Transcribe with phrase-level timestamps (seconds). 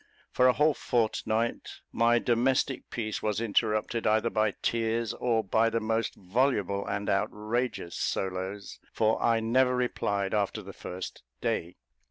[0.31, 5.79] For a whole fortnight, my domestic peace was interrupted either by tears, or by the
[5.79, 11.75] most voluble and outrageous solos, for I never replied after the first day.